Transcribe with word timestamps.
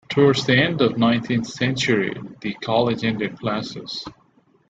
Towards 0.09 0.47
the 0.47 0.55
end 0.55 0.81
of 0.81 0.93
the 0.93 0.97
nineteenth 0.97 1.45
century, 1.45 2.19
the 2.41 2.55
college 2.55 3.03
ended 3.03 3.37
classes. 3.37 4.03